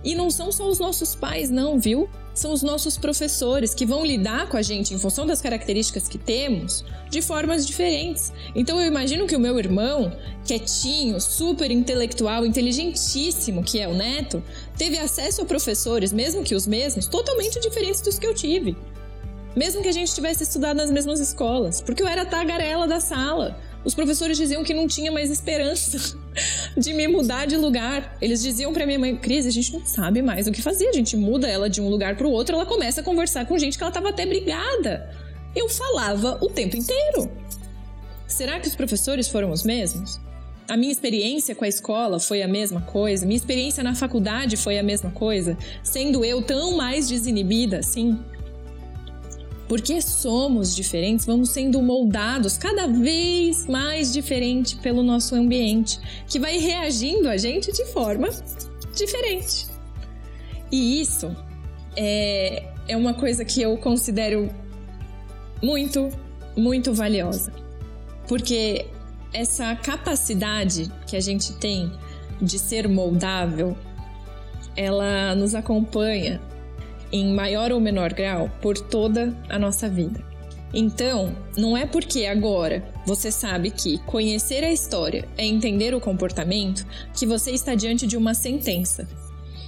E 0.03 0.15
não 0.15 0.29
são 0.29 0.51
só 0.51 0.67
os 0.67 0.79
nossos 0.79 1.13
pais, 1.15 1.49
não, 1.49 1.77
viu? 1.77 2.09
são 2.39 2.53
os 2.53 2.63
nossos 2.63 2.97
professores 2.97 3.73
que 3.73 3.85
vão 3.85 4.05
lidar 4.05 4.47
com 4.47 4.55
a 4.55 4.61
gente 4.61 4.93
em 4.93 4.97
função 4.97 5.25
das 5.25 5.41
características 5.41 6.07
que 6.07 6.17
temos 6.17 6.85
de 7.09 7.21
formas 7.21 7.67
diferentes. 7.67 8.31
Então 8.55 8.79
eu 8.79 8.87
imagino 8.87 9.27
que 9.27 9.35
o 9.35 9.39
meu 9.39 9.59
irmão, 9.59 10.11
quietinho, 10.45 11.19
super 11.19 11.69
intelectual, 11.69 12.45
inteligentíssimo, 12.45 13.61
que 13.61 13.79
é 13.79 13.87
o 13.87 13.93
neto, 13.93 14.41
teve 14.77 14.97
acesso 14.97 15.41
a 15.41 15.45
professores, 15.45 16.13
mesmo 16.13 16.43
que 16.43 16.55
os 16.55 16.65
mesmos, 16.65 17.07
totalmente 17.07 17.59
diferentes 17.59 18.01
dos 18.01 18.17
que 18.17 18.25
eu 18.25 18.33
tive. 18.33 18.77
Mesmo 19.55 19.81
que 19.81 19.89
a 19.89 19.93
gente 19.93 20.13
tivesse 20.13 20.43
estudado 20.43 20.77
nas 20.77 20.91
mesmas 20.91 21.19
escolas, 21.19 21.81
porque 21.81 22.01
eu 22.01 22.07
era 22.07 22.21
a 22.21 22.25
tagarela 22.25 22.87
da 22.87 23.01
sala. 23.01 23.59
Os 23.83 23.93
professores 23.95 24.37
diziam 24.37 24.63
que 24.63 24.73
não 24.73 24.87
tinha 24.87 25.11
mais 25.11 25.31
esperança 25.31 26.17
de 26.77 26.93
me 26.93 27.07
mudar 27.07 27.45
de 27.45 27.55
lugar. 27.55 28.17
Eles 28.21 28.41
diziam 28.41 28.73
para 28.73 28.85
minha 28.85 28.99
mãe, 28.99 29.15
Cris, 29.15 29.45
a 29.45 29.49
gente 29.49 29.71
não 29.71 29.85
sabe 29.85 30.21
mais 30.21 30.47
o 30.47 30.51
que 30.51 30.61
fazer. 30.61 30.87
A 30.89 30.93
gente 30.93 31.15
muda 31.15 31.47
ela 31.47 31.69
de 31.69 31.81
um 31.81 31.87
lugar 31.87 32.15
para 32.15 32.27
o 32.27 32.31
outro, 32.31 32.55
ela 32.55 32.65
começa 32.65 33.01
a 33.01 33.03
conversar 33.03 33.45
com 33.45 33.57
gente 33.57 33.77
que 33.77 33.83
ela 33.83 33.91
tava 33.91 34.09
até 34.09 34.25
brigada. 34.25 35.09
Eu 35.55 35.69
falava 35.69 36.37
o 36.41 36.49
tempo 36.49 36.75
inteiro. 36.75 37.31
Será 38.27 38.59
que 38.59 38.67
os 38.67 38.75
professores 38.75 39.27
foram 39.27 39.51
os 39.51 39.63
mesmos? 39.63 40.19
A 40.67 40.77
minha 40.77 40.91
experiência 40.91 41.55
com 41.55 41.65
a 41.65 41.67
escola 41.67 42.19
foi 42.19 42.43
a 42.43 42.47
mesma 42.47 42.81
coisa? 42.81 43.25
Minha 43.25 43.37
experiência 43.37 43.83
na 43.83 43.95
faculdade 43.95 44.55
foi 44.55 44.77
a 44.77 44.83
mesma 44.83 45.09
coisa? 45.09 45.57
Sendo 45.81 46.23
eu 46.23 46.43
tão 46.43 46.77
mais 46.77 47.07
desinibida 47.07 47.79
assim? 47.79 48.19
Porque 49.69 50.01
somos 50.01 50.75
diferentes, 50.75 51.27
vamos 51.27 51.51
sendo 51.51 51.79
moldados 51.79 52.57
cada 52.57 52.87
vez 52.87 53.67
mais 53.67 54.11
diferente 54.11 54.75
pelo 54.77 55.03
nosso 55.03 55.35
ambiente, 55.35 55.99
que 56.27 56.39
vai 56.39 56.57
reagindo 56.57 57.29
a 57.29 57.37
gente 57.37 57.71
de 57.71 57.85
forma 57.85 58.29
diferente. 58.95 59.67
E 60.71 60.99
isso 60.99 61.35
é, 61.95 62.63
é 62.87 62.97
uma 62.97 63.13
coisa 63.13 63.45
que 63.45 63.61
eu 63.61 63.77
considero 63.77 64.49
muito, 65.61 66.09
muito 66.57 66.91
valiosa. 66.91 67.53
Porque 68.27 68.87
essa 69.31 69.75
capacidade 69.75 70.91
que 71.05 71.15
a 71.15 71.19
gente 71.19 71.53
tem 71.53 71.91
de 72.41 72.57
ser 72.57 72.87
moldável, 72.87 73.77
ela 74.75 75.35
nos 75.35 75.53
acompanha 75.53 76.41
em 77.11 77.33
maior 77.33 77.71
ou 77.71 77.79
menor 77.79 78.13
grau 78.13 78.49
por 78.61 78.77
toda 78.77 79.35
a 79.49 79.57
nossa 79.57 79.89
vida. 79.89 80.23
Então, 80.73 81.35
não 81.57 81.75
é 81.75 81.85
porque 81.85 82.25
agora 82.25 82.83
você 83.05 83.31
sabe 83.31 83.71
que 83.71 83.97
conhecer 83.99 84.63
a 84.63 84.71
história 84.71 85.27
é 85.37 85.45
entender 85.45 85.95
o 85.95 85.99
comportamento 85.99 86.85
que 87.13 87.25
você 87.25 87.51
está 87.51 87.73
diante 87.73 88.05
de 88.05 88.15
uma 88.15 88.33
sentença. 88.33 89.07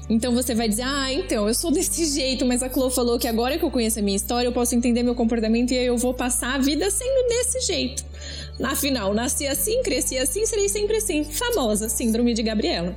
Então 0.10 0.34
você 0.34 0.54
vai 0.54 0.68
dizer: 0.68 0.84
Ah, 0.84 1.12
então 1.12 1.48
eu 1.48 1.54
sou 1.54 1.72
desse 1.74 2.06
jeito, 2.14 2.46
mas 2.46 2.62
a 2.62 2.70
Chloe 2.70 2.92
falou 2.92 3.18
que 3.18 3.28
agora 3.28 3.58
que 3.58 3.64
eu 3.64 3.72
conheço 3.72 4.00
a 4.00 4.02
minha 4.02 4.18
história, 4.18 4.48
eu 4.48 4.52
posso 4.52 4.76
entender 4.76 5.04
meu 5.04 5.16
comportamento 5.16 5.72
e 5.72 5.78
aí 5.78 5.86
eu 5.86 5.98
vou 5.98 6.14
passar 6.14 6.56
a 6.56 6.58
vida 6.58 6.92
sendo 6.92 7.30
desse 7.30 7.62
jeito. 7.62 8.04
Afinal, 8.62 9.14
nasci 9.14 9.48
assim, 9.48 9.82
cresci 9.82 10.18
assim, 10.18 10.46
serei 10.46 10.70
sempre 10.70 10.98
assim. 10.98 11.24
Famosa 11.24 11.90
Síndrome 11.90 12.34
de 12.34 12.44
Gabriela. 12.44 12.96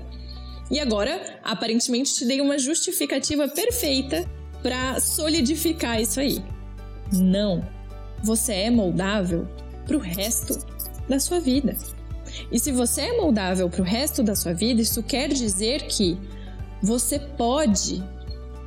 E 0.70 0.80
agora, 0.80 1.38
aparentemente, 1.42 2.14
te 2.14 2.24
dei 2.24 2.40
uma 2.40 2.58
justificativa 2.58 3.48
perfeita 3.48 4.24
para 4.62 4.98
solidificar 4.98 6.00
isso 6.00 6.20
aí. 6.20 6.42
Não. 7.12 7.66
Você 8.22 8.52
é 8.54 8.70
moldável 8.70 9.46
para 9.86 9.96
o 9.96 10.00
resto 10.00 10.58
da 11.08 11.20
sua 11.20 11.38
vida. 11.38 11.76
E 12.50 12.58
se 12.58 12.72
você 12.72 13.02
é 13.02 13.16
moldável 13.16 13.68
para 13.68 13.82
o 13.82 13.84
resto 13.84 14.22
da 14.22 14.34
sua 14.34 14.54
vida, 14.54 14.80
isso 14.80 15.02
quer 15.02 15.28
dizer 15.28 15.82
que 15.82 16.18
você 16.82 17.18
pode 17.18 18.02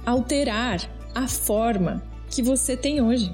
alterar 0.05 0.79
a 1.13 1.27
forma 1.27 2.01
que 2.29 2.41
você 2.41 2.77
tem 2.77 3.01
hoje. 3.01 3.33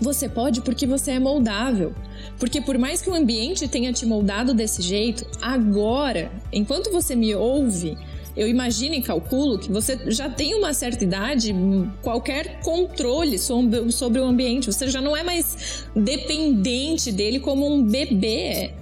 Você 0.00 0.28
pode 0.28 0.62
porque 0.62 0.86
você 0.86 1.12
é 1.12 1.20
moldável. 1.20 1.94
Porque 2.38 2.60
por 2.60 2.78
mais 2.78 3.02
que 3.02 3.10
o 3.10 3.14
ambiente 3.14 3.68
tenha 3.68 3.92
te 3.92 4.06
moldado 4.06 4.54
desse 4.54 4.82
jeito, 4.82 5.26
agora, 5.40 6.30
enquanto 6.52 6.90
você 6.90 7.14
me 7.14 7.34
ouve, 7.34 7.96
eu 8.36 8.48
imagino 8.48 8.94
e 8.94 9.02
calculo 9.02 9.58
que 9.58 9.70
você 9.70 9.98
já 10.06 10.28
tem 10.28 10.54
uma 10.54 10.72
certa 10.72 11.04
idade, 11.04 11.54
qualquer 12.00 12.60
controle 12.60 13.38
sobre, 13.38 14.20
o 14.20 14.24
ambiente, 14.24 14.66
você 14.66 14.88
já 14.88 15.00
não 15.00 15.16
é 15.16 15.22
mais 15.22 15.86
dependente 15.94 17.10
dele 17.12 17.40
como 17.40 17.66
um 17.66 17.82
bebê. 17.82 18.72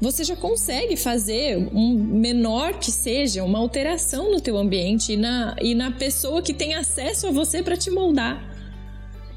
Você 0.00 0.22
já 0.22 0.36
consegue 0.36 0.96
fazer, 0.96 1.56
um 1.72 1.94
menor 1.94 2.78
que 2.78 2.90
seja, 2.90 3.42
uma 3.42 3.58
alteração 3.58 4.30
no 4.30 4.40
teu 4.40 4.58
ambiente 4.58 5.14
e 5.14 5.16
na, 5.16 5.56
e 5.62 5.74
na 5.74 5.90
pessoa 5.90 6.42
que 6.42 6.52
tem 6.52 6.74
acesso 6.74 7.26
a 7.26 7.30
você 7.30 7.62
para 7.62 7.76
te 7.76 7.90
moldar. 7.90 8.54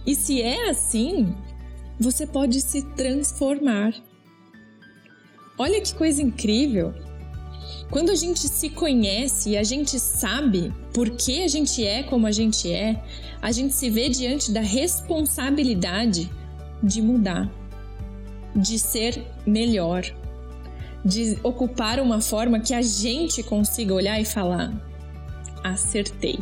E 0.06 0.14
se 0.14 0.42
é 0.42 0.70
assim, 0.70 1.34
você 2.00 2.26
pode 2.28 2.62
se 2.62 2.82
transformar. 2.96 3.94
Olha 5.58 5.82
que 5.82 5.96
coisa 5.96 6.22
incrível! 6.22 6.94
Quando 7.90 8.12
a 8.12 8.16
gente 8.16 8.40
se 8.40 8.70
conhece 8.70 9.52
e 9.52 9.58
a 9.58 9.64
gente 9.64 10.00
sabe 10.00 10.74
por 10.94 11.10
que 11.12 11.44
a 11.44 11.48
gente 11.48 11.86
é 11.86 12.04
como 12.04 12.28
a 12.28 12.32
gente 12.32 12.72
é, 12.72 13.02
a 13.42 13.52
gente 13.52 13.74
se 13.74 13.90
vê 13.90 14.10
diante 14.10 14.52
da 14.52 14.60
responsabilidade 14.60 16.30
de 16.84 17.02
mudar, 17.02 17.50
de 18.54 18.78
ser 18.78 19.26
melhor, 19.46 20.04
de 21.04 21.38
ocupar 21.44 22.00
uma 22.00 22.20
forma 22.20 22.60
que 22.60 22.74
a 22.74 22.82
gente 22.82 23.42
consiga 23.42 23.94
olhar 23.94 24.20
e 24.20 24.26
falar: 24.26 24.74
acertei. 25.64 26.40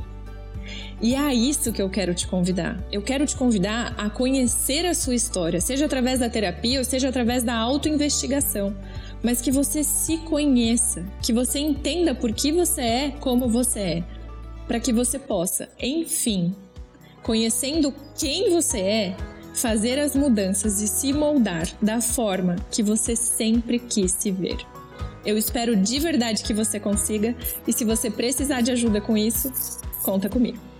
E 1.01 1.13
é 1.13 1.19
a 1.19 1.33
isso 1.33 1.73
que 1.73 1.81
eu 1.81 1.89
quero 1.89 2.13
te 2.13 2.27
convidar. 2.27 2.81
Eu 2.91 3.01
quero 3.01 3.25
te 3.25 3.35
convidar 3.35 3.93
a 3.97 4.09
conhecer 4.09 4.85
a 4.85 4.93
sua 4.93 5.15
história, 5.15 5.59
seja 5.59 5.85
através 5.85 6.19
da 6.19 6.29
terapia 6.29 6.79
ou 6.79 6.85
seja 6.85 7.09
através 7.09 7.43
da 7.43 7.55
autoinvestigação, 7.55 8.75
mas 9.21 9.41
que 9.41 9.51
você 9.51 9.83
se 9.83 10.17
conheça, 10.19 11.05
que 11.21 11.33
você 11.33 11.59
entenda 11.59 12.15
por 12.15 12.31
que 12.31 12.51
você 12.51 12.81
é 12.81 13.11
como 13.19 13.49
você 13.49 13.79
é, 13.79 14.03
para 14.67 14.79
que 14.79 14.93
você 14.93 15.19
possa, 15.19 15.69
enfim, 15.79 16.55
conhecendo 17.21 17.93
quem 18.17 18.51
você 18.51 18.79
é, 18.79 19.17
fazer 19.53 19.99
as 19.99 20.15
mudanças 20.15 20.81
e 20.81 20.87
se 20.87 21.11
moldar 21.11 21.67
da 21.81 21.99
forma 21.99 22.55
que 22.71 22.83
você 22.83 23.15
sempre 23.15 23.79
quis 23.79 24.11
se 24.11 24.31
ver. 24.31 24.57
Eu 25.25 25.37
espero 25.37 25.75
de 25.75 25.99
verdade 25.99 26.43
que 26.43 26.53
você 26.53 26.79
consiga 26.79 27.35
e 27.67 27.73
se 27.73 27.83
você 27.83 28.11
precisar 28.11 28.61
de 28.61 28.71
ajuda 28.71 29.01
com 29.01 29.17
isso, 29.17 29.51
conta 30.03 30.29
comigo. 30.29 30.74